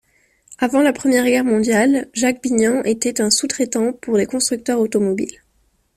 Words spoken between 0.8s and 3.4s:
la Première Guerre mondiale, Jacques Bignan était un